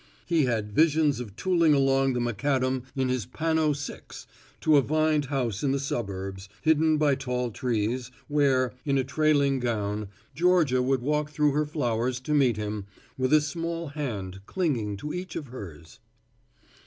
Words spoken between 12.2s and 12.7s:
to meet